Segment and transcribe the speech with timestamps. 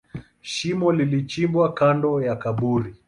[0.41, 2.95] Shimo lilichimbwa kando ya kaburi.